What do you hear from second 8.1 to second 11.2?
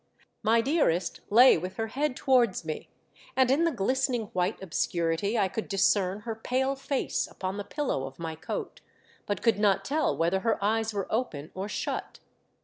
my coat, but could not tell whether her eyes were